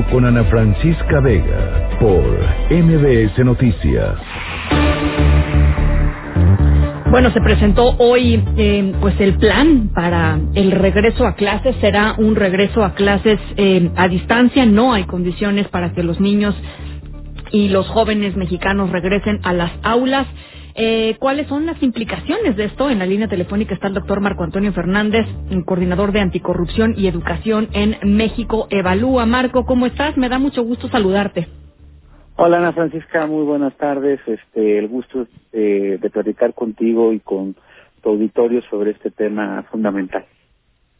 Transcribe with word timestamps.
con 0.00 0.24
Ana 0.24 0.42
Francisca 0.44 1.20
Vega 1.20 1.98
por 2.00 2.24
MBS 2.70 3.38
Noticias. 3.44 4.16
Bueno, 7.10 7.30
se 7.30 7.42
presentó 7.42 7.94
hoy 7.98 8.42
eh, 8.56 8.94
pues 9.02 9.20
el 9.20 9.34
plan 9.34 9.90
para 9.94 10.38
el 10.54 10.70
regreso 10.70 11.26
a 11.26 11.34
clases. 11.34 11.76
Será 11.82 12.14
un 12.16 12.36
regreso 12.36 12.82
a 12.82 12.94
clases 12.94 13.38
eh, 13.58 13.90
a 13.96 14.08
distancia. 14.08 14.64
No 14.64 14.94
hay 14.94 15.04
condiciones 15.04 15.68
para 15.68 15.92
que 15.92 16.02
los 16.02 16.20
niños 16.20 16.54
y 17.50 17.68
los 17.68 17.86
jóvenes 17.88 18.34
mexicanos 18.34 18.90
regresen 18.90 19.40
a 19.42 19.52
las 19.52 19.72
aulas. 19.82 20.26
Eh, 20.74 21.16
¿Cuáles 21.18 21.48
son 21.48 21.66
las 21.66 21.82
implicaciones 21.82 22.56
de 22.56 22.64
esto? 22.64 22.88
En 22.90 22.98
la 22.98 23.06
línea 23.06 23.28
telefónica 23.28 23.74
está 23.74 23.88
el 23.88 23.94
doctor 23.94 24.20
Marco 24.20 24.42
Antonio 24.44 24.72
Fernández, 24.72 25.26
coordinador 25.66 26.12
de 26.12 26.20
anticorrupción 26.20 26.94
y 26.96 27.06
educación 27.06 27.68
en 27.72 27.96
México 28.16 28.66
Evalúa. 28.70 29.26
Marco, 29.26 29.64
¿cómo 29.66 29.86
estás? 29.86 30.16
Me 30.16 30.28
da 30.28 30.38
mucho 30.38 30.62
gusto 30.62 30.88
saludarte. 30.88 31.48
Hola 32.36 32.58
Ana 32.58 32.72
Francisca, 32.72 33.26
muy 33.26 33.44
buenas 33.44 33.76
tardes. 33.76 34.18
Este, 34.26 34.78
el 34.78 34.88
gusto 34.88 35.26
eh, 35.52 35.98
de 36.00 36.10
platicar 36.10 36.54
contigo 36.54 37.12
y 37.12 37.20
con 37.20 37.54
tu 38.02 38.08
auditorio 38.08 38.62
sobre 38.70 38.92
este 38.92 39.10
tema 39.10 39.64
fundamental. 39.70 40.24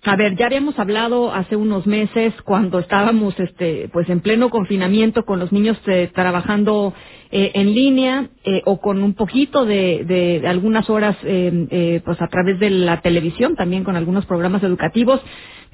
A 0.05 0.17
ver, 0.17 0.35
ya 0.35 0.47
habíamos 0.47 0.77
hablado 0.81 1.33
hace 1.33 1.55
unos 1.55 1.87
meses 1.87 2.35
cuando 2.43 2.81
estábamos, 2.81 3.39
este, 3.39 3.89
pues 3.93 4.09
en 4.11 4.21
pleno 4.21 4.51
confinamiento 4.51 5.25
con 5.25 5.39
los 5.39 5.53
niños 5.53 5.79
eh, 5.87 6.11
trabajando 6.13 6.93
eh, 7.33 7.51
en 7.55 7.75
línea 7.75 8.29
eh, 8.45 8.63
o 8.65 8.81
con 8.81 9.03
un 9.03 9.15
poquito 9.15 9.65
de, 9.65 10.05
de, 10.07 10.47
algunas 10.47 10.89
horas, 10.91 11.17
pues 11.23 12.23
a 12.23 12.29
través 12.29 12.61
de 12.61 12.71
la 12.71 13.01
televisión, 13.01 13.57
también 13.57 13.85
con 13.85 13.97
algunos 13.97 14.27
programas 14.27 14.63
educativos, 14.63 15.21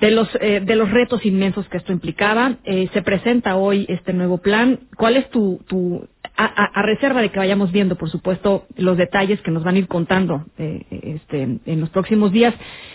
de 0.01 0.13
los 0.13 0.33
de 0.33 0.77
los 0.77 0.91
retos 0.93 1.27
inmensos 1.27 1.69
que 1.69 1.79
esto 1.79 1.93
implicaba. 1.93 2.59
se 2.65 3.03
presenta 3.03 3.57
hoy 3.57 3.85
este 3.89 4.13
nuevo 4.13 4.39
plan. 4.39 4.79
¿Cuál 4.97 5.17
es 5.17 5.29
tu, 5.31 5.61
tu 5.67 6.07
a, 6.39 6.83
reserva 6.83 7.21
de 7.21 7.31
que 7.31 7.39
vayamos 7.39 7.73
viendo, 7.73 7.97
por 7.97 8.11
supuesto, 8.11 8.67
los 8.77 8.97
detalles 8.97 9.41
que 9.43 9.51
nos 9.51 9.65
van 9.65 9.75
a 9.75 9.79
ir 9.79 9.89
contando 9.89 10.45
eh, 10.57 10.83
este, 10.91 11.59
en 11.65 11.81
los 11.81 11.91
próximos 11.91 12.31
días. 12.31 12.55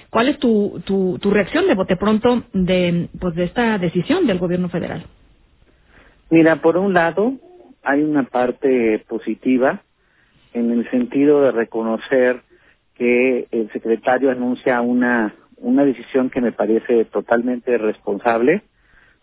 ¿Cuál 0.09 0.29
es 0.29 0.39
tu, 0.39 0.81
tu, 0.85 1.19
tu, 1.19 1.29
reacción 1.29 1.67
de 1.67 1.75
bote 1.75 1.97
pronto 1.97 2.43
de, 2.53 3.09
pues, 3.19 3.35
de 3.35 3.43
esta 3.43 3.77
decisión 3.77 4.27
del 4.27 4.39
gobierno 4.39 4.69
federal? 4.69 5.05
Mira, 6.29 6.61
por 6.61 6.77
un 6.77 6.93
lado, 6.93 7.33
hay 7.83 8.01
una 8.01 8.23
parte 8.23 9.03
positiva 9.07 9.81
en 10.53 10.71
el 10.71 10.89
sentido 10.89 11.41
de 11.41 11.51
reconocer 11.51 12.41
que 12.95 13.47
el 13.51 13.71
secretario 13.71 14.31
anuncia 14.31 14.79
una, 14.81 15.35
una 15.57 15.83
decisión 15.83 16.29
que 16.29 16.41
me 16.41 16.51
parece 16.51 17.05
totalmente 17.05 17.77
responsable, 17.77 18.61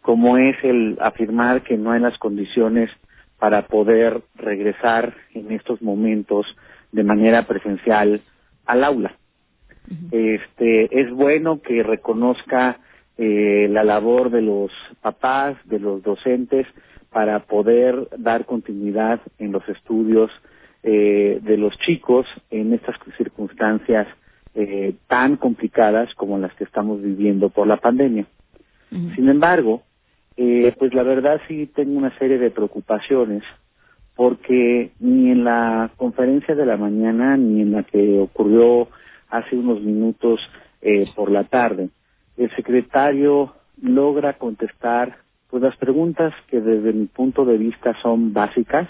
como 0.02 0.36
es 0.36 0.56
el 0.62 0.98
afirmar 1.00 1.62
que 1.62 1.76
no 1.76 1.92
hay 1.92 2.00
las 2.00 2.18
condiciones 2.18 2.90
para 3.38 3.66
poder 3.66 4.22
regresar 4.34 5.14
en 5.34 5.52
estos 5.52 5.80
momentos 5.80 6.46
de 6.92 7.04
manera 7.04 7.46
presencial 7.46 8.20
al 8.66 8.84
aula. 8.84 9.14
Este 10.12 11.00
es 11.00 11.10
bueno 11.10 11.62
que 11.62 11.82
reconozca 11.82 12.78
eh, 13.18 13.66
la 13.70 13.82
labor 13.82 14.30
de 14.30 14.42
los 14.42 14.70
papás, 15.00 15.56
de 15.64 15.80
los 15.80 16.02
docentes 16.02 16.66
para 17.10 17.40
poder 17.40 18.08
dar 18.16 18.46
continuidad 18.46 19.20
en 19.38 19.52
los 19.52 19.68
estudios 19.68 20.30
eh, 20.82 21.40
de 21.42 21.56
los 21.56 21.76
chicos 21.78 22.26
en 22.50 22.72
estas 22.72 22.96
circunstancias 23.16 24.06
eh, 24.54 24.94
tan 25.08 25.36
complicadas 25.36 26.14
como 26.14 26.38
las 26.38 26.54
que 26.54 26.64
estamos 26.64 27.02
viviendo 27.02 27.50
por 27.50 27.66
la 27.66 27.76
pandemia. 27.76 28.26
Sin 29.14 29.28
embargo, 29.28 29.82
eh, 30.36 30.74
pues 30.78 30.92
la 30.94 31.04
verdad 31.04 31.40
sí 31.46 31.70
tengo 31.72 31.96
una 31.96 32.16
serie 32.18 32.38
de 32.38 32.50
preocupaciones 32.50 33.44
porque 34.16 34.90
ni 34.98 35.30
en 35.30 35.44
la 35.44 35.92
conferencia 35.96 36.56
de 36.56 36.66
la 36.66 36.76
mañana 36.76 37.36
ni 37.36 37.62
en 37.62 37.72
la 37.72 37.84
que 37.84 38.18
ocurrió 38.18 38.88
hace 39.28 39.56
unos 39.56 39.80
minutos 39.80 40.40
eh, 40.82 41.06
por 41.14 41.30
la 41.30 41.44
tarde 41.44 41.90
el 42.36 42.50
secretario 42.56 43.54
logra 43.82 44.34
contestar 44.34 45.18
pues 45.50 45.62
las 45.62 45.76
preguntas 45.76 46.32
que 46.48 46.60
desde 46.60 46.92
mi 46.92 47.06
punto 47.06 47.44
de 47.44 47.58
vista 47.58 47.94
son 48.02 48.32
básicas. 48.32 48.88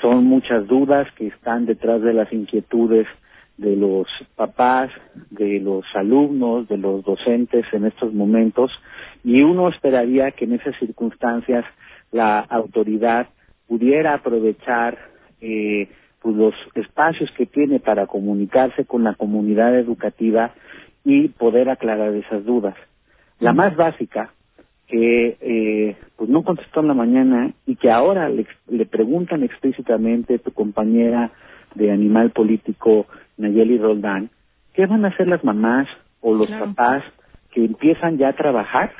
Son 0.00 0.24
muchas 0.24 0.66
dudas 0.66 1.06
que 1.16 1.26
están 1.26 1.66
detrás 1.66 2.00
de 2.02 2.14
las 2.14 2.32
inquietudes 2.32 3.06
de 3.56 3.76
los 3.76 4.06
papás, 4.34 4.90
de 5.30 5.60
los 5.60 5.84
alumnos, 5.94 6.68
de 6.68 6.78
los 6.78 7.04
docentes 7.04 7.66
en 7.72 7.84
estos 7.84 8.12
momentos. 8.14 8.72
Y 9.22 9.42
uno 9.42 9.68
esperaría 9.68 10.30
que 10.30 10.46
en 10.46 10.54
esas 10.54 10.76
circunstancias 10.78 11.64
la 12.10 12.40
autoridad 12.40 13.28
pudiera 13.68 14.14
aprovechar 14.14 14.98
eh, 15.40 15.88
pues 16.20 16.36
los 16.36 16.54
espacios 16.74 17.30
que 17.32 17.46
tiene 17.46 17.80
para 17.80 18.06
comunicarse 18.06 18.84
con 18.84 19.04
la 19.04 19.14
comunidad 19.14 19.76
educativa 19.76 20.54
y 21.04 21.28
poder 21.28 21.68
aclarar 21.68 22.14
esas 22.14 22.44
dudas. 22.44 22.76
La 23.40 23.52
más 23.52 23.74
básica, 23.74 24.32
que 24.92 25.38
eh, 25.40 25.96
pues 26.16 26.28
no 26.28 26.42
contestó 26.42 26.80
en 26.80 26.88
la 26.88 26.94
mañana 26.94 27.52
y 27.64 27.76
que 27.76 27.90
ahora 27.90 28.28
le, 28.28 28.46
le 28.68 28.84
preguntan 28.84 29.42
explícitamente 29.42 30.38
tu 30.38 30.52
compañera 30.52 31.32
de 31.74 31.90
Animal 31.90 32.30
Político, 32.32 33.06
Nayeli 33.38 33.78
Roldán, 33.78 34.28
¿qué 34.74 34.84
van 34.84 35.06
a 35.06 35.08
hacer 35.08 35.28
las 35.28 35.42
mamás 35.44 35.88
o 36.20 36.34
los 36.34 36.50
papás 36.50 37.02
que 37.52 37.64
empiezan 37.64 38.18
ya 38.18 38.28
a 38.28 38.36
trabajar 38.36 38.92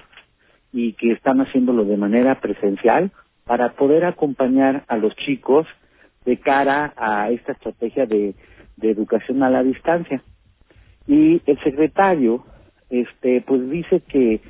y 0.73 0.95
que 0.95 1.13
están 1.13 1.43
haciéndolo 1.43 1.85
de 1.85 1.99
manera 1.99 2.41
presencial 2.41 3.11
para 3.45 3.75
poder 3.75 4.07
acompañar 4.07 4.85
a 4.89 4.97
los 4.97 5.15
chicos 5.17 5.67
de 6.25 6.39
cara 6.39 6.95
a 6.97 7.31
esta 7.31 7.53
estrategia 7.53 8.07
de, 8.07 8.35
de 8.79 8.91
educación 8.91 9.43
a 9.43 9.51
la 9.51 9.63
distancia? 9.63 10.23
Y 11.07 11.43
el 11.45 11.59
secretario, 11.63 12.47
este, 12.89 13.43
pues 13.43 13.69
dice 13.69 14.01
que, 14.09 14.41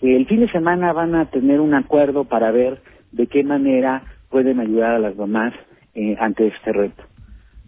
que 0.00 0.16
el 0.16 0.26
fin 0.26 0.40
de 0.40 0.48
semana 0.48 0.92
van 0.92 1.14
a 1.14 1.26
tener 1.26 1.60
un 1.60 1.74
acuerdo 1.74 2.24
para 2.24 2.50
ver 2.50 2.80
de 3.12 3.26
qué 3.26 3.44
manera 3.44 4.02
pueden 4.30 4.60
ayudar 4.60 4.94
a 4.94 4.98
las 4.98 5.16
mamás 5.16 5.52
eh, 5.94 6.16
ante 6.18 6.46
este 6.46 6.72
reto. 6.72 7.02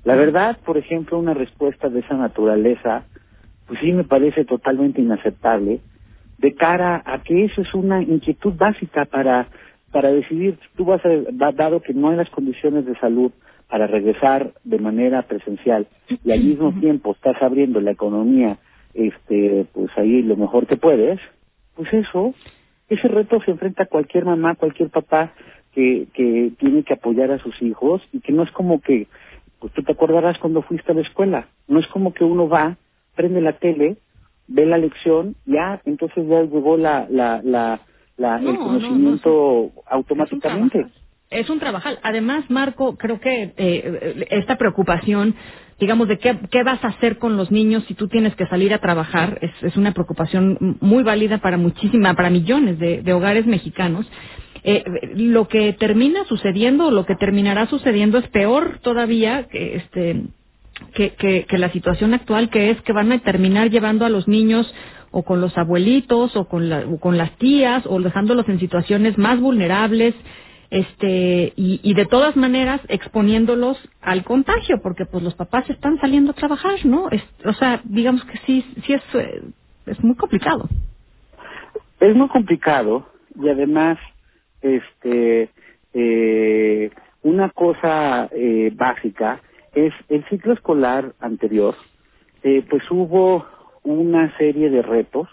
La 0.04 0.16
verdad, 0.16 0.58
por 0.64 0.78
ejemplo, 0.78 1.18
una 1.18 1.34
respuesta 1.34 1.88
de 1.88 2.00
esa 2.00 2.14
naturaleza, 2.14 3.04
pues 3.66 3.78
sí 3.80 3.92
me 3.92 4.04
parece 4.04 4.44
totalmente 4.44 5.00
inaceptable, 5.00 5.80
de 6.38 6.54
cara 6.54 7.02
a 7.04 7.22
que 7.22 7.44
eso 7.44 7.60
es 7.60 7.72
una 7.74 8.02
inquietud 8.02 8.54
básica 8.54 9.04
para, 9.04 9.48
para 9.92 10.10
decidir, 10.10 10.58
tú 10.76 10.86
vas 10.86 11.00
a, 11.04 11.08
dado 11.52 11.80
que 11.80 11.94
no 11.94 12.10
hay 12.10 12.16
las 12.16 12.30
condiciones 12.30 12.84
de 12.86 12.96
salud 12.96 13.30
para 13.68 13.86
regresar 13.86 14.52
de 14.64 14.78
manera 14.78 15.22
presencial 15.22 15.86
y 16.24 16.32
al 16.32 16.40
mismo 16.40 16.72
tiempo 16.80 17.12
estás 17.12 17.40
abriendo 17.40 17.80
la 17.80 17.92
economía, 17.92 18.58
este, 18.92 19.66
pues 19.72 19.90
ahí 19.96 20.22
lo 20.22 20.36
mejor 20.36 20.66
que 20.66 20.76
puedes, 20.76 21.20
pues 21.74 21.92
eso, 21.92 22.34
ese 22.88 23.08
reto 23.08 23.40
se 23.42 23.50
enfrenta 23.50 23.84
a 23.84 23.86
cualquier 23.86 24.24
mamá, 24.24 24.54
cualquier 24.54 24.90
papá 24.90 25.32
que, 25.72 26.06
que 26.14 26.52
tiene 26.58 26.82
que 26.82 26.94
apoyar 26.94 27.30
a 27.30 27.38
sus 27.38 27.60
hijos 27.62 28.02
y 28.12 28.20
que 28.20 28.32
no 28.32 28.42
es 28.42 28.50
como 28.52 28.80
que 28.80 29.06
pues 29.58 29.72
tú 29.74 29.82
te 29.82 29.92
acordarás 29.92 30.38
cuando 30.38 30.62
fuiste 30.62 30.90
a 30.90 30.94
la 30.94 31.02
escuela. 31.02 31.48
No 31.68 31.78
es 31.78 31.86
como 31.86 32.12
que 32.12 32.24
uno 32.24 32.48
va, 32.48 32.76
prende 33.14 33.40
la 33.40 33.52
tele, 33.52 33.96
ve 34.48 34.66
la 34.66 34.76
lección, 34.76 35.36
ya, 35.46 35.80
entonces 35.84 36.26
ya 36.26 36.42
llegó 36.42 36.76
la, 36.76 37.06
la, 37.08 37.40
la, 37.44 37.80
la 38.16 38.38
el 38.38 38.58
conocimiento 38.58 39.70
automáticamente. 39.86 40.86
Es 41.32 41.50
un 41.50 41.58
trabajo. 41.58 41.88
Además, 42.02 42.44
Marco, 42.48 42.96
creo 42.96 43.20
que 43.20 43.52
eh, 43.56 44.26
esta 44.30 44.56
preocupación, 44.56 45.34
digamos, 45.80 46.08
de 46.08 46.18
qué, 46.18 46.38
qué 46.50 46.62
vas 46.62 46.84
a 46.84 46.88
hacer 46.88 47.18
con 47.18 47.36
los 47.36 47.50
niños 47.50 47.84
si 47.88 47.94
tú 47.94 48.08
tienes 48.08 48.34
que 48.36 48.46
salir 48.46 48.72
a 48.74 48.78
trabajar, 48.78 49.38
es, 49.40 49.50
es 49.62 49.76
una 49.76 49.92
preocupación 49.92 50.76
muy 50.80 51.02
válida 51.02 51.38
para 51.38 51.56
muchísima, 51.56 52.14
para 52.14 52.30
millones 52.30 52.78
de, 52.78 53.02
de 53.02 53.12
hogares 53.12 53.46
mexicanos. 53.46 54.06
Eh, 54.64 54.84
lo 55.16 55.48
que 55.48 55.72
termina 55.72 56.24
sucediendo, 56.26 56.90
lo 56.92 57.04
que 57.04 57.16
terminará 57.16 57.66
sucediendo 57.66 58.18
es 58.18 58.28
peor 58.28 58.78
todavía 58.82 59.48
que 59.48 59.76
este 59.76 60.22
que, 60.94 61.46
la 61.50 61.70
situación 61.70 62.14
actual, 62.14 62.50
que 62.50 62.70
es 62.70 62.80
que 62.82 62.92
van 62.92 63.12
a 63.12 63.18
terminar 63.18 63.70
llevando 63.70 64.04
a 64.04 64.08
los 64.08 64.28
niños 64.28 64.72
o 65.10 65.22
con 65.22 65.40
los 65.40 65.56
abuelitos 65.58 66.36
o 66.36 66.46
con, 66.46 66.68
la, 66.68 66.84
con 67.00 67.18
las 67.18 67.36
tías 67.38 67.84
o 67.86 68.00
dejándolos 68.00 68.48
en 68.48 68.58
situaciones 68.58 69.18
más 69.18 69.40
vulnerables 69.40 70.14
este 70.72 71.52
y, 71.56 71.94
de 71.94 72.06
todas 72.06 72.36
maneras 72.36 72.80
exponiéndolos 72.88 73.78
al 74.00 74.24
contagio 74.24 74.80
porque 74.82 75.06
pues 75.06 75.22
los 75.22 75.34
papás 75.34 75.68
están 75.70 75.98
saliendo 76.00 76.32
a 76.32 76.34
trabajar 76.34 76.84
no 76.84 77.08
o 77.44 77.52
sea 77.54 77.80
digamos 77.84 78.24
que 78.24 78.38
sí 78.46 78.66
sí 78.84 78.94
es 78.94 79.02
eh, 79.14 79.42
es 79.86 80.02
muy 80.02 80.14
complicado. 80.16 80.68
Es 82.00 82.14
muy 82.14 82.28
complicado 82.28 83.06
y 83.40 83.48
además 83.48 83.98
este, 84.60 85.50
eh, 85.94 86.90
una 87.22 87.50
cosa 87.50 88.28
eh, 88.32 88.70
básica 88.74 89.40
es 89.74 89.92
el 90.08 90.24
ciclo 90.28 90.52
escolar 90.52 91.14
anterior, 91.20 91.74
eh, 92.42 92.64
pues 92.68 92.82
hubo 92.90 93.46
una 93.82 94.36
serie 94.36 94.70
de 94.70 94.82
retos 94.82 95.28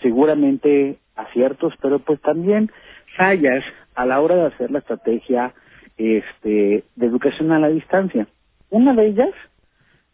seguramente 0.00 0.98
aciertos, 1.16 1.74
pero 1.80 1.98
pues 1.98 2.20
también 2.20 2.70
fallas 3.16 3.64
a 3.94 4.06
la 4.06 4.20
hora 4.20 4.36
de 4.36 4.46
hacer 4.46 4.70
la 4.70 4.80
estrategia 4.80 5.54
este, 5.96 6.84
de 6.96 7.06
educación 7.06 7.52
a 7.52 7.58
la 7.58 7.68
distancia. 7.68 8.26
Una 8.70 8.94
de 8.94 9.06
ellas 9.06 9.30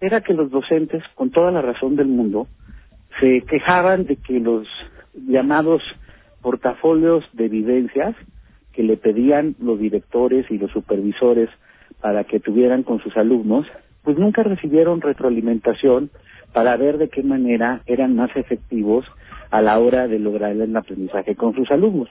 era 0.00 0.20
que 0.20 0.34
los 0.34 0.50
docentes, 0.50 1.02
con 1.14 1.30
toda 1.30 1.50
la 1.50 1.62
razón 1.62 1.96
del 1.96 2.08
mundo, 2.08 2.46
se 3.18 3.42
quejaban 3.42 4.04
de 4.04 4.16
que 4.16 4.40
los 4.40 4.66
llamados 5.14 5.82
portafolios 6.42 7.28
de 7.32 7.46
evidencias 7.46 8.14
que 8.72 8.82
le 8.82 8.96
pedían 8.96 9.56
los 9.58 9.78
directores 9.78 10.50
y 10.50 10.58
los 10.58 10.70
supervisores 10.70 11.50
para 12.00 12.24
que 12.24 12.40
tuvieran 12.40 12.82
con 12.82 13.00
sus 13.00 13.16
alumnos, 13.16 13.66
pues 14.02 14.16
nunca 14.16 14.42
recibieron 14.42 15.00
retroalimentación 15.00 16.10
para 16.52 16.76
ver 16.76 16.98
de 16.98 17.08
qué 17.08 17.22
manera 17.22 17.82
eran 17.86 18.16
más 18.16 18.30
efectivos 18.36 19.04
a 19.50 19.60
la 19.60 19.78
hora 19.78 20.08
de 20.08 20.18
lograr 20.18 20.52
el 20.52 20.76
aprendizaje 20.76 21.34
con 21.34 21.54
sus 21.54 21.70
alumnos. 21.70 22.08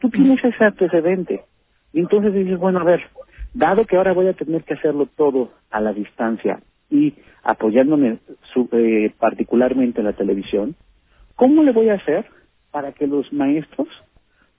Tú 0.00 0.10
tienes 0.10 0.42
ese 0.42 0.64
antecedente. 0.64 1.42
Y 1.92 2.00
entonces 2.00 2.32
dices, 2.32 2.58
bueno, 2.58 2.80
a 2.80 2.84
ver, 2.84 3.02
dado 3.54 3.84
que 3.84 3.96
ahora 3.96 4.12
voy 4.12 4.28
a 4.28 4.34
tener 4.34 4.64
que 4.64 4.74
hacerlo 4.74 5.06
todo 5.06 5.50
a 5.70 5.80
la 5.80 5.92
distancia 5.92 6.60
y 6.90 7.14
apoyándome 7.42 8.18
eh, 8.72 9.12
particularmente 9.18 10.00
en 10.00 10.06
la 10.06 10.12
televisión, 10.12 10.74
¿cómo 11.36 11.62
le 11.62 11.72
voy 11.72 11.88
a 11.88 11.94
hacer 11.94 12.26
para 12.70 12.92
que 12.92 13.06
los 13.06 13.32
maestros 13.32 13.88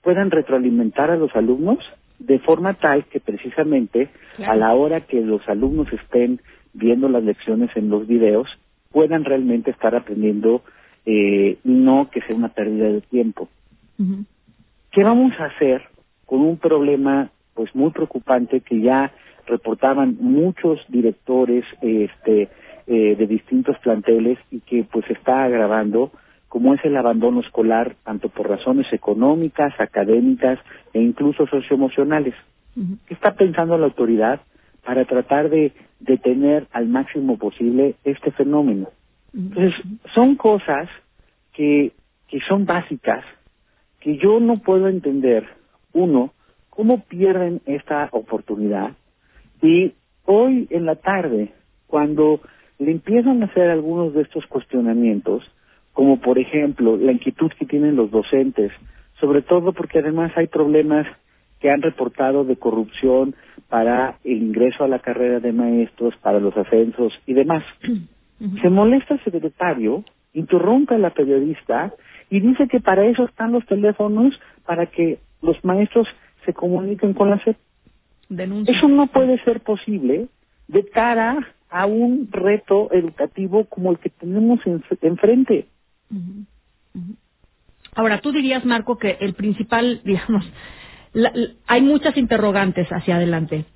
puedan 0.02 0.30
retroalimentar 0.30 1.10
a 1.10 1.16
los 1.16 1.34
alumnos 1.36 1.78
de 2.18 2.38
forma 2.40 2.74
tal 2.74 3.04
que 3.06 3.20
precisamente 3.20 4.08
a 4.46 4.54
la 4.54 4.74
hora 4.74 5.02
que 5.02 5.20
los 5.20 5.46
alumnos 5.48 5.92
estén 5.92 6.40
viendo 6.72 7.08
las 7.08 7.22
lecciones 7.22 7.70
en 7.76 7.88
los 7.88 8.06
videos 8.06 8.48
puedan 8.90 9.24
realmente 9.24 9.70
estar 9.70 9.94
aprendiendo 9.94 10.62
eh, 11.04 11.58
no 11.64 12.10
que 12.10 12.20
sea 12.22 12.36
una 12.36 12.50
pérdida 12.50 12.88
de 12.88 13.00
tiempo. 13.00 13.48
¿Qué 14.92 15.02
vamos 15.02 15.32
a 15.40 15.46
hacer 15.46 15.82
con 16.26 16.42
un 16.42 16.58
problema 16.58 17.30
pues 17.54 17.74
muy 17.74 17.90
preocupante 17.90 18.60
que 18.60 18.80
ya 18.80 19.12
reportaban 19.46 20.16
muchos 20.20 20.84
directores 20.88 21.64
este 21.80 22.48
eh, 22.86 23.16
de 23.16 23.26
distintos 23.26 23.78
planteles 23.78 24.38
y 24.50 24.60
que 24.60 24.84
pues 24.84 25.08
está 25.10 25.44
agravando 25.44 26.10
como 26.48 26.74
es 26.74 26.84
el 26.84 26.96
abandono 26.96 27.40
escolar 27.40 27.96
tanto 28.04 28.28
por 28.28 28.50
razones 28.50 28.92
económicas, 28.92 29.72
académicas 29.78 30.58
e 30.92 31.00
incluso 31.00 31.46
socioemocionales. 31.46 32.34
¿Qué 33.06 33.14
está 33.14 33.34
pensando 33.34 33.78
la 33.78 33.86
autoridad 33.86 34.42
para 34.84 35.06
tratar 35.06 35.48
de 35.48 35.72
detener 36.00 36.66
al 36.72 36.88
máximo 36.88 37.38
posible 37.38 37.94
este 38.04 38.32
fenómeno? 38.32 38.88
Entonces, 39.32 39.74
son 40.14 40.36
cosas 40.36 40.90
que, 41.54 41.92
que 42.28 42.40
son 42.40 42.66
básicas, 42.66 43.24
que 44.02 44.18
yo 44.18 44.40
no 44.40 44.58
puedo 44.58 44.88
entender, 44.88 45.46
uno, 45.92 46.32
cómo 46.70 47.04
pierden 47.04 47.60
esta 47.66 48.08
oportunidad 48.12 48.92
y 49.62 49.94
hoy 50.24 50.66
en 50.70 50.86
la 50.86 50.96
tarde, 50.96 51.52
cuando 51.86 52.40
le 52.78 52.90
empiezan 52.90 53.42
a 53.42 53.46
hacer 53.46 53.70
algunos 53.70 54.12
de 54.12 54.22
estos 54.22 54.46
cuestionamientos, 54.46 55.44
como 55.92 56.20
por 56.20 56.38
ejemplo 56.38 56.96
la 56.96 57.12
inquietud 57.12 57.52
que 57.58 57.66
tienen 57.66 57.96
los 57.96 58.10
docentes, 58.10 58.72
sobre 59.20 59.42
todo 59.42 59.72
porque 59.72 60.00
además 60.00 60.32
hay 60.36 60.48
problemas 60.48 61.06
que 61.60 61.70
han 61.70 61.80
reportado 61.80 62.44
de 62.44 62.56
corrupción 62.56 63.36
para 63.68 64.16
el 64.24 64.42
ingreso 64.42 64.82
a 64.82 64.88
la 64.88 64.98
carrera 64.98 65.38
de 65.38 65.52
maestros, 65.52 66.16
para 66.16 66.40
los 66.40 66.56
ascensos 66.56 67.12
y 67.24 67.34
demás. 67.34 67.62
Se 68.62 68.68
molesta 68.68 69.14
el 69.14 69.22
secretario, 69.22 70.02
interrumpe 70.32 70.96
a 70.96 70.98
la 70.98 71.10
periodista 71.10 71.94
y 72.32 72.40
dice 72.40 72.66
que 72.66 72.80
para 72.80 73.04
eso 73.04 73.24
están 73.24 73.52
los 73.52 73.66
teléfonos, 73.66 74.40
para 74.64 74.86
que 74.86 75.18
los 75.42 75.62
maestros 75.66 76.08
se 76.46 76.54
comuniquen 76.54 77.12
con 77.12 77.28
la 77.28 77.38
SEP. 77.44 77.58
Eso 78.68 78.88
no 78.88 79.08
puede 79.08 79.38
ser 79.44 79.60
posible 79.60 80.28
de 80.66 80.88
cara 80.88 81.46
a 81.68 81.84
un 81.84 82.28
reto 82.30 82.90
educativo 82.90 83.66
como 83.66 83.90
el 83.90 83.98
que 83.98 84.08
tenemos 84.08 84.60
enfrente. 85.02 85.66
Ahora, 87.94 88.22
tú 88.22 88.32
dirías, 88.32 88.64
Marco, 88.64 88.96
que 88.96 89.18
el 89.20 89.34
principal, 89.34 90.00
digamos, 90.04 90.50
hay 91.66 91.82
muchas 91.82 92.16
interrogantes 92.16 92.88
hacia 92.90 93.16
adelante 93.16 93.66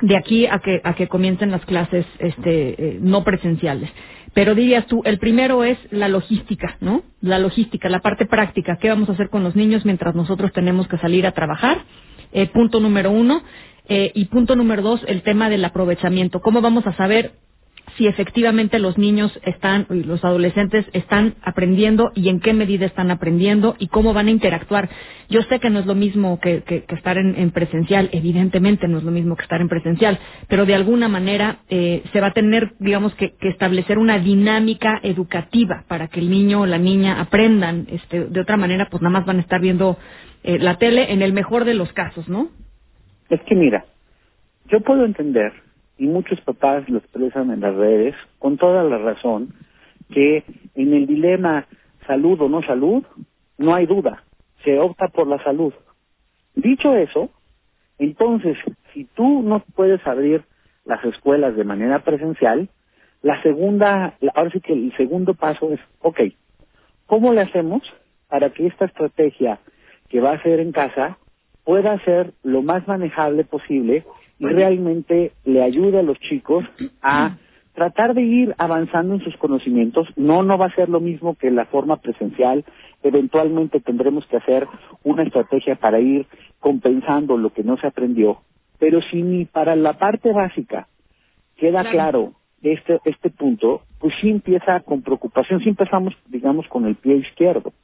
de 0.00 0.16
aquí 0.16 0.46
a 0.46 0.60
que 0.60 0.80
a 0.82 0.94
que 0.94 1.08
comiencen 1.08 1.50
las 1.50 1.64
clases 1.66 2.06
este 2.18 2.52
eh, 2.70 2.98
no 3.02 3.24
presenciales. 3.24 3.90
Pero 4.34 4.54
dirías 4.54 4.86
tú, 4.86 5.02
el 5.04 5.18
primero 5.18 5.64
es 5.64 5.78
la 5.90 6.08
logística, 6.08 6.76
¿no? 6.80 7.02
La 7.20 7.38
logística, 7.38 7.88
la 7.88 8.00
parte 8.00 8.26
práctica. 8.26 8.78
¿Qué 8.80 8.88
vamos 8.88 9.08
a 9.08 9.12
hacer 9.12 9.30
con 9.30 9.42
los 9.42 9.56
niños 9.56 9.84
mientras 9.84 10.14
nosotros 10.14 10.52
tenemos 10.52 10.88
que 10.88 10.98
salir 10.98 11.26
a 11.26 11.32
trabajar? 11.32 11.84
Eh, 12.32 12.46
punto 12.48 12.80
número 12.80 13.10
uno. 13.10 13.42
Eh, 13.88 14.12
y 14.14 14.26
punto 14.26 14.54
número 14.54 14.82
dos, 14.82 15.02
el 15.08 15.22
tema 15.22 15.50
del 15.50 15.64
aprovechamiento. 15.64 16.40
¿Cómo 16.40 16.60
vamos 16.60 16.86
a 16.86 16.96
saber 16.96 17.32
si 17.96 18.06
efectivamente 18.06 18.78
los 18.78 18.98
niños 18.98 19.38
están, 19.44 19.86
los 19.88 20.24
adolescentes 20.24 20.86
están 20.92 21.34
aprendiendo 21.42 22.12
y 22.14 22.28
en 22.28 22.40
qué 22.40 22.52
medida 22.52 22.86
están 22.86 23.10
aprendiendo 23.10 23.76
y 23.78 23.88
cómo 23.88 24.12
van 24.12 24.28
a 24.28 24.30
interactuar. 24.30 24.88
Yo 25.28 25.42
sé 25.42 25.60
que 25.60 25.70
no 25.70 25.78
es 25.78 25.86
lo 25.86 25.94
mismo 25.94 26.40
que, 26.40 26.62
estar 26.88 27.18
en, 27.18 27.50
presencial, 27.50 28.08
evidentemente 28.12 28.88
no 28.88 28.98
es 28.98 29.04
lo 29.04 29.10
mismo 29.10 29.36
que 29.36 29.42
estar 29.42 29.60
en 29.60 29.68
presencial, 29.68 30.18
pero 30.48 30.66
de 30.66 30.74
alguna 30.74 31.08
manera 31.08 31.58
eh, 31.68 32.02
se 32.12 32.20
va 32.20 32.28
a 32.28 32.32
tener, 32.32 32.72
digamos, 32.78 33.14
que, 33.14 33.34
establecer 33.40 33.98
una 33.98 34.18
dinámica 34.18 35.00
educativa 35.02 35.84
para 35.88 36.08
que 36.08 36.20
el 36.20 36.30
niño 36.30 36.62
o 36.62 36.66
la 36.66 36.78
niña 36.78 37.20
aprendan. 37.20 37.86
Este, 37.90 38.26
de 38.26 38.40
otra 38.40 38.56
manera, 38.56 38.88
pues 38.90 39.02
nada 39.02 39.12
más 39.12 39.26
van 39.26 39.38
a 39.38 39.42
estar 39.42 39.60
viendo 39.60 39.98
eh, 40.42 40.58
la 40.58 40.78
tele 40.78 41.12
en 41.12 41.22
el 41.22 41.32
mejor 41.32 41.64
de 41.64 41.74
los 41.74 41.92
casos, 41.92 42.28
¿no? 42.28 42.48
Es 43.28 43.40
que 43.42 43.54
mira, 43.54 43.84
yo 44.66 44.80
puedo 44.80 45.04
entender 45.04 45.52
y 46.00 46.06
muchos 46.06 46.40
papás 46.40 46.88
lo 46.88 46.96
expresan 46.96 47.50
en 47.50 47.60
las 47.60 47.74
redes 47.74 48.14
con 48.38 48.56
toda 48.56 48.82
la 48.84 48.96
razón 48.96 49.52
que 50.10 50.44
en 50.74 50.94
el 50.94 51.06
dilema 51.06 51.66
salud 52.06 52.40
o 52.40 52.48
no 52.48 52.62
salud 52.62 53.04
no 53.58 53.74
hay 53.74 53.84
duda, 53.84 54.24
se 54.64 54.78
opta 54.78 55.08
por 55.08 55.26
la 55.26 55.44
salud. 55.44 55.74
Dicho 56.54 56.96
eso, 56.96 57.28
entonces, 57.98 58.56
si 58.94 59.04
tú 59.04 59.42
no 59.42 59.62
puedes 59.74 60.04
abrir 60.06 60.42
las 60.86 61.04
escuelas 61.04 61.54
de 61.54 61.64
manera 61.64 61.98
presencial, 61.98 62.70
la 63.20 63.40
segunda, 63.42 64.14
ahora 64.34 64.50
sí 64.50 64.60
que 64.62 64.72
el 64.72 64.96
segundo 64.96 65.34
paso 65.34 65.70
es, 65.70 65.80
ok, 66.00 66.20
¿cómo 67.04 67.34
le 67.34 67.42
hacemos 67.42 67.82
para 68.26 68.48
que 68.48 68.66
esta 68.66 68.86
estrategia 68.86 69.58
que 70.08 70.22
va 70.22 70.32
a 70.32 70.42
ser 70.42 70.60
en 70.60 70.72
casa 70.72 71.18
pueda 71.62 72.02
ser 72.06 72.32
lo 72.42 72.62
más 72.62 72.88
manejable 72.88 73.44
posible 73.44 74.06
y 74.40 74.46
realmente 74.46 75.32
le 75.44 75.62
ayude 75.62 75.98
a 75.98 76.02
los 76.02 76.18
chicos 76.18 76.64
a 77.02 77.36
tratar 77.74 78.14
de 78.14 78.22
ir 78.22 78.54
avanzando 78.56 79.14
en 79.14 79.20
sus 79.20 79.36
conocimientos. 79.36 80.08
No, 80.16 80.42
no 80.42 80.56
va 80.56 80.66
a 80.66 80.74
ser 80.74 80.88
lo 80.88 80.98
mismo 80.98 81.36
que 81.36 81.50
la 81.50 81.66
forma 81.66 81.98
presencial. 81.98 82.64
Eventualmente 83.02 83.80
tendremos 83.80 84.26
que 84.26 84.38
hacer 84.38 84.66
una 85.04 85.24
estrategia 85.24 85.76
para 85.76 86.00
ir 86.00 86.26
compensando 86.58 87.36
lo 87.36 87.50
que 87.50 87.62
no 87.62 87.76
se 87.76 87.86
aprendió. 87.86 88.40
Pero 88.78 89.02
si 89.02 89.22
ni 89.22 89.44
para 89.44 89.76
la 89.76 89.98
parte 89.98 90.32
básica 90.32 90.88
queda 91.56 91.84
claro, 91.90 92.32
este, 92.62 92.98
este 93.04 93.28
punto, 93.28 93.82
pues 93.98 94.14
sí 94.22 94.30
empieza 94.30 94.80
con 94.80 95.02
preocupación, 95.02 95.60
sí 95.60 95.68
empezamos, 95.68 96.14
digamos, 96.26 96.66
con 96.68 96.86
el 96.86 96.96
pie 96.96 97.16
izquierdo. 97.16 97.74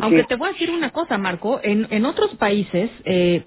Aunque 0.00 0.24
te 0.24 0.36
voy 0.36 0.48
a 0.48 0.52
decir 0.52 0.70
una 0.70 0.90
cosa, 0.90 1.18
Marco, 1.18 1.60
en, 1.62 1.86
en 1.90 2.06
otros 2.06 2.34
países, 2.36 2.90
eh, 3.04 3.44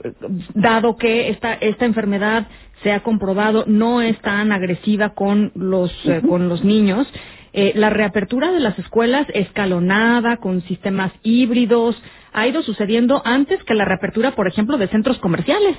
dado 0.53 0.95
que 0.95 1.29
esta, 1.29 1.53
esta 1.53 1.85
enfermedad 1.85 2.47
se 2.83 2.91
ha 2.91 3.01
comprobado 3.01 3.63
no 3.65 4.01
es 4.01 4.19
tan 4.21 4.51
agresiva 4.51 5.09
con 5.09 5.51
los, 5.55 5.91
eh, 6.05 6.21
con 6.27 6.47
los 6.47 6.63
niños, 6.63 7.11
eh, 7.53 7.73
la 7.75 7.89
reapertura 7.89 8.51
de 8.51 8.59
las 8.59 8.77
escuelas 8.77 9.25
escalonada, 9.33 10.37
con 10.37 10.61
sistemas 10.61 11.11
híbridos, 11.23 12.01
ha 12.33 12.47
ido 12.47 12.61
sucediendo 12.61 13.21
antes 13.25 13.63
que 13.63 13.73
la 13.73 13.85
reapertura, 13.85 14.35
por 14.35 14.47
ejemplo, 14.47 14.77
de 14.77 14.87
centros 14.89 15.17
comerciales. 15.17 15.75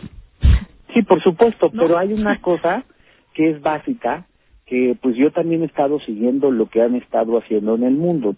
Sí, 0.93 1.03
por 1.03 1.23
supuesto, 1.23 1.71
pero 1.71 1.97
hay 1.97 2.13
una 2.13 2.41
cosa 2.41 2.85
que 3.35 3.51
es 3.51 3.61
básica, 3.61 4.27
que 4.67 4.97
pues 5.01 5.17
yo 5.17 5.31
también 5.31 5.63
he 5.63 5.67
estado 5.67 6.01
siguiendo 6.01 6.51
lo 6.51 6.69
que 6.69 6.83
han 6.83 6.97
estado 6.97 7.39
haciendo 7.39 7.77
en 7.77 7.85
el 7.85 7.95
mundo. 7.95 8.35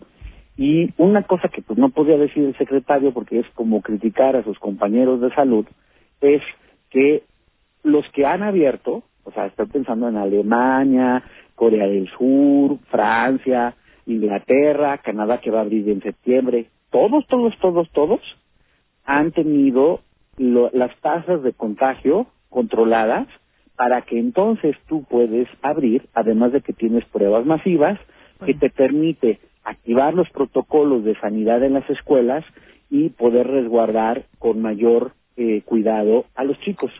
Y 0.61 0.93
una 0.99 1.23
cosa 1.23 1.49
que 1.49 1.63
pues 1.63 1.79
no 1.79 1.89
podía 1.89 2.19
decir 2.19 2.45
el 2.45 2.55
secretario 2.59 3.15
porque 3.15 3.39
es 3.39 3.47
como 3.55 3.81
criticar 3.81 4.37
a 4.37 4.45
sus 4.45 4.59
compañeros 4.59 5.19
de 5.23 5.31
salud 5.31 5.65
es 6.21 6.43
que 6.91 7.23
los 7.83 8.07
que 8.11 8.27
han 8.27 8.43
abierto, 8.43 9.03
o 9.25 9.33
sea, 9.33 9.47
estoy 9.47 9.69
pensando 9.69 10.07
en 10.11 10.19
Alemania, 10.19 11.23
Corea 11.55 11.87
del 11.87 12.11
Sur, 12.11 12.77
Francia, 12.91 13.75
Inglaterra, 14.05 14.99
Canadá 14.99 15.41
que 15.41 15.51
va 15.51 15.61
a 15.61 15.63
abrir 15.63 15.89
en 15.89 16.03
septiembre, 16.03 16.67
todos, 16.91 17.27
todos, 17.29 17.57
todos, 17.59 17.91
todos 17.93 18.21
han 19.07 19.33
tenido 19.33 20.01
las 20.37 20.95
tasas 21.01 21.43
de 21.43 21.55
contagio 21.55 22.27
controladas 22.51 23.29
para 23.77 24.03
que 24.03 24.19
entonces 24.19 24.77
tú 24.91 25.05
puedes 25.05 25.49
abrir, 25.63 26.07
además 26.13 26.53
de 26.53 26.61
que 26.61 26.75
tienes 26.75 27.07
pruebas 27.07 27.47
masivas, 27.47 27.99
que 28.45 28.53
te 28.53 28.69
permite 28.69 29.39
activar 29.65 30.15
los 30.15 30.29
protocolos 30.31 31.05
de 31.05 31.19
sanidad 31.21 31.63
en 31.63 31.75
las 31.75 31.89
escuelas 31.91 32.45
y 32.91 33.11
poder 33.11 33.47
resguardar 33.47 34.25
con 34.39 34.61
mayor 34.61 35.13
eh, 35.37 35.63
cuidado 35.65 36.25
a 36.35 36.45
los 36.45 36.59
chicos. 36.61 36.91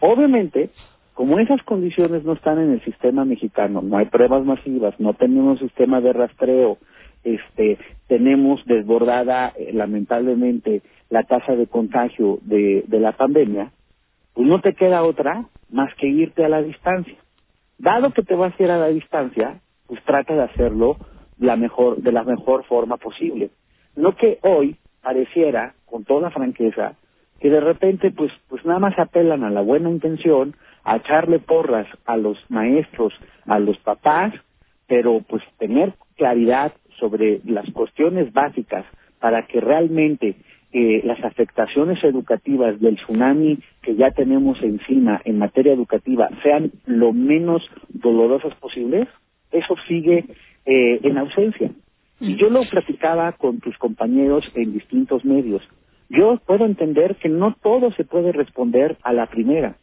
Obviamente, 0.00 0.70
como 1.14 1.38
esas 1.38 1.62
condiciones 1.62 2.24
no 2.24 2.32
están 2.32 2.58
en 2.58 2.72
el 2.72 2.82
sistema 2.84 3.24
mexicano, 3.24 3.82
no 3.82 3.98
hay 3.98 4.06
pruebas 4.06 4.44
masivas, 4.44 4.98
no 4.98 5.14
tenemos 5.14 5.58
sistema 5.58 6.00
de 6.00 6.12
rastreo, 6.12 6.78
este, 7.22 7.78
tenemos 8.08 8.64
desbordada 8.64 9.52
eh, 9.56 9.72
lamentablemente 9.72 10.82
la 11.10 11.22
tasa 11.24 11.54
de 11.54 11.66
contagio 11.66 12.38
de, 12.42 12.84
de 12.88 13.00
la 13.00 13.12
pandemia, 13.12 13.70
pues 14.34 14.48
no 14.48 14.60
te 14.60 14.74
queda 14.74 15.02
otra 15.02 15.44
más 15.70 15.94
que 15.96 16.08
irte 16.08 16.44
a 16.44 16.48
la 16.48 16.62
distancia. 16.62 17.16
Dado 17.78 18.12
que 18.12 18.22
te 18.22 18.34
vas 18.34 18.58
a 18.58 18.62
ir 18.62 18.70
a 18.70 18.78
la 18.78 18.88
distancia, 18.88 19.60
pues 19.86 20.02
trata 20.04 20.34
de 20.34 20.42
hacerlo 20.42 20.96
la 21.38 21.56
mejor, 21.56 21.98
de 21.98 22.12
la 22.12 22.24
mejor 22.24 22.64
forma 22.64 22.96
posible. 22.96 23.50
No 23.96 24.16
que 24.16 24.38
hoy 24.42 24.76
pareciera, 25.02 25.74
con 25.86 26.04
toda 26.04 26.30
franqueza, 26.30 26.94
que 27.40 27.50
de 27.50 27.60
repente 27.60 28.10
pues, 28.10 28.32
pues 28.48 28.64
nada 28.64 28.78
más 28.78 28.98
apelan 28.98 29.44
a 29.44 29.50
la 29.50 29.60
buena 29.60 29.90
intención, 29.90 30.54
a 30.84 30.96
echarle 30.96 31.38
porras 31.38 31.86
a 32.06 32.16
los 32.16 32.38
maestros, 32.48 33.12
a 33.46 33.58
los 33.58 33.78
papás, 33.78 34.32
pero 34.86 35.20
pues 35.28 35.42
tener 35.58 35.94
claridad 36.16 36.72
sobre 36.98 37.40
las 37.44 37.70
cuestiones 37.72 38.32
básicas 38.32 38.84
para 39.18 39.46
que 39.46 39.60
realmente 39.60 40.36
eh, 40.72 41.02
las 41.04 41.22
afectaciones 41.24 42.02
educativas 42.02 42.80
del 42.80 42.96
tsunami 42.96 43.58
que 43.82 43.94
ya 43.94 44.10
tenemos 44.10 44.62
encima 44.62 45.20
en 45.24 45.38
materia 45.38 45.72
educativa 45.72 46.28
sean 46.42 46.72
lo 46.86 47.12
menos 47.12 47.68
dolorosas 47.88 48.54
posibles, 48.54 49.08
eso 49.50 49.74
sigue 49.86 50.24
eh, 50.64 51.00
en 51.02 51.18
ausencia. 51.18 51.70
Y 52.20 52.36
yo 52.36 52.50
lo 52.50 52.62
platicaba 52.62 53.32
con 53.32 53.60
tus 53.60 53.76
compañeros 53.78 54.50
en 54.54 54.72
distintos 54.72 55.24
medios. 55.24 55.62
Yo 56.08 56.38
puedo 56.46 56.66
entender 56.66 57.16
que 57.16 57.28
no 57.28 57.56
todo 57.62 57.90
se 57.92 58.04
puede 58.04 58.32
responder 58.32 58.98
a 59.02 59.12
la 59.12 59.26
primera, 59.26 59.76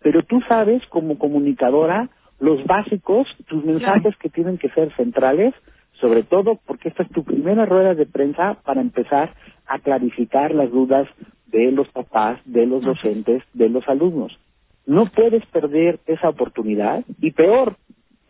pero 0.00 0.22
tú 0.22 0.40
sabes 0.48 0.86
como 0.86 1.18
comunicadora 1.18 2.08
los 2.38 2.64
básicos, 2.64 3.28
tus 3.46 3.64
mensajes 3.64 4.16
que 4.16 4.28
tienen 4.28 4.58
que 4.58 4.68
ser 4.70 4.92
centrales, 4.96 5.54
sobre 6.00 6.22
todo 6.22 6.58
porque 6.66 6.88
esta 6.88 7.02
es 7.02 7.10
tu 7.10 7.24
primera 7.24 7.66
rueda 7.66 7.94
de 7.94 8.06
prensa 8.06 8.54
para 8.64 8.80
empezar 8.80 9.34
a 9.66 9.78
clarificar 9.78 10.54
las 10.54 10.70
dudas 10.70 11.08
de 11.46 11.70
los 11.70 11.88
papás, 11.90 12.40
de 12.44 12.66
los 12.66 12.82
docentes, 12.82 13.42
de 13.52 13.68
los 13.68 13.86
alumnos. 13.88 14.38
No 14.86 15.06
puedes 15.06 15.46
perder 15.46 16.00
esa 16.06 16.28
oportunidad 16.28 17.04
y 17.20 17.30
peor, 17.30 17.76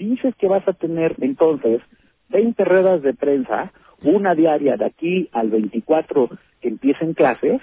dices 0.02 0.34
que 0.36 0.48
vas 0.48 0.66
a 0.68 0.72
tener 0.72 1.16
entonces 1.20 1.80
20 2.28 2.64
ruedas 2.64 3.02
de 3.02 3.14
prensa, 3.14 3.72
una 4.02 4.34
diaria 4.34 4.76
de 4.76 4.84
aquí 4.84 5.28
al 5.32 5.50
24 5.50 6.30
que 6.60 6.68
empiecen 6.68 7.14
clases 7.14 7.60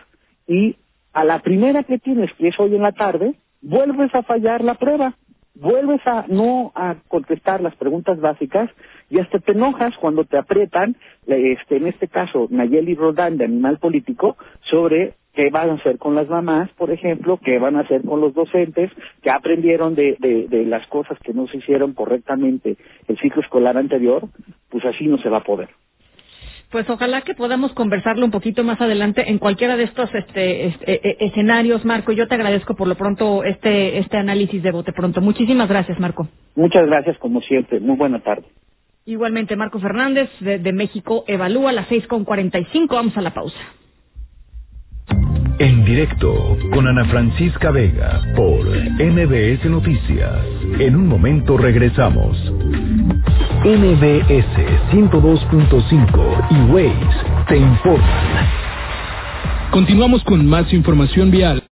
y 0.47 0.77
a 1.13 1.23
la 1.23 1.39
primera 1.39 1.83
que 1.83 1.99
tienes, 1.99 2.31
que 2.33 2.49
es 2.49 2.59
hoy 2.59 2.75
en 2.75 2.83
la 2.83 2.91
tarde, 2.91 3.35
vuelves 3.61 4.13
a 4.13 4.23
fallar 4.23 4.63
la 4.63 4.75
prueba, 4.75 5.15
vuelves 5.55 6.01
a 6.05 6.25
no 6.27 6.71
a 6.75 6.95
contestar 7.07 7.61
las 7.61 7.75
preguntas 7.75 8.19
básicas 8.19 8.69
y 9.09 9.19
hasta 9.19 9.39
te 9.39 9.51
enojas 9.51 9.97
cuando 9.97 10.23
te 10.23 10.37
aprietan, 10.37 10.95
este, 11.27 11.77
en 11.77 11.87
este 11.87 12.07
caso 12.07 12.47
Nayeli 12.49 12.95
Rodán 12.95 13.37
de 13.37 13.45
Animal 13.45 13.79
Político, 13.79 14.37
sobre 14.61 15.15
qué 15.39 15.49
van 15.49 15.69
a 15.69 15.73
hacer 15.75 15.97
con 15.97 16.15
las 16.15 16.27
mamás, 16.27 16.69
por 16.71 16.91
ejemplo, 16.91 17.39
qué 17.41 17.59
van 17.59 17.77
a 17.77 17.81
hacer 17.81 18.01
con 18.03 18.19
los 18.19 18.33
docentes, 18.33 18.91
que 19.21 19.29
aprendieron 19.31 19.95
de, 19.95 20.17
de, 20.19 20.49
de 20.49 20.65
las 20.65 20.85
cosas 20.87 21.17
que 21.19 21.33
no 21.33 21.47
se 21.47 21.59
hicieron 21.59 21.93
correctamente 21.93 22.75
el 23.07 23.17
ciclo 23.19 23.41
escolar 23.41 23.77
anterior, 23.77 24.27
pues 24.67 24.83
así 24.83 25.07
no 25.07 25.17
se 25.17 25.29
va 25.29 25.37
a 25.37 25.43
poder. 25.43 25.69
Pues 26.71 26.89
ojalá 26.89 27.21
que 27.21 27.35
podamos 27.35 27.71
conversarlo 27.71 28.25
un 28.25 28.31
poquito 28.31 28.65
más 28.65 28.81
adelante 28.81 29.29
en 29.29 29.37
cualquiera 29.37 29.77
de 29.77 29.83
estos 29.83 30.13
este, 30.13 30.67
este, 30.67 30.91
e, 30.91 30.99
e, 31.09 31.25
escenarios, 31.27 31.85
Marco. 31.85 32.11
Yo 32.11 32.27
te 32.27 32.35
agradezco 32.35 32.75
por 32.75 32.89
lo 32.89 32.95
pronto 32.95 33.45
este, 33.45 33.97
este 33.97 34.17
análisis 34.17 34.61
de 34.61 34.71
bote 34.71 34.91
pronto. 34.91 35.21
Muchísimas 35.21 35.69
gracias, 35.69 35.97
Marco. 36.01 36.27
Muchas 36.55 36.85
gracias, 36.85 37.17
como 37.17 37.39
siempre. 37.39 37.79
Muy 37.79 37.95
buena 37.95 38.19
tarde. 38.19 38.43
Igualmente, 39.05 39.55
Marco 39.55 39.79
Fernández 39.79 40.29
de, 40.41 40.59
de 40.59 40.73
México 40.73 41.23
Evalúa 41.27 41.69
a 41.69 41.73
las 41.73 41.87
seis 41.87 42.05
con 42.07 42.25
cuarenta 42.25 42.59
y 42.59 42.65
cinco. 42.73 42.95
Vamos 42.95 43.15
a 43.17 43.21
la 43.21 43.33
pausa. 43.33 43.57
Directo 45.89 46.55
con 46.71 46.87
Ana 46.87 47.03
Francisca 47.05 47.71
Vega 47.71 48.21
por 48.35 48.63
MBS 48.63 49.65
Noticias. 49.65 50.35
En 50.77 50.95
un 50.95 51.07
momento 51.07 51.57
regresamos. 51.57 52.37
MBS 53.65 54.55
102.5 54.91 56.47
y 56.51 56.71
Waze 56.71 57.45
te 57.47 57.57
informan. 57.57 58.47
Continuamos 59.71 60.23
con 60.25 60.45
más 60.45 60.71
información 60.73 61.31
vial. 61.31 61.63